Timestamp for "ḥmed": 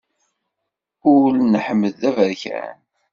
1.65-1.93